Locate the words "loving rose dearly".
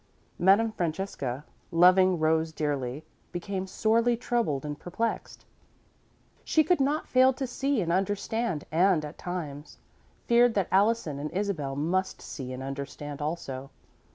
1.69-3.05